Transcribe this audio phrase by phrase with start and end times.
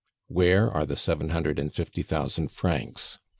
[0.29, 3.19] "Where are the seven hundred and fifty thousand francs?"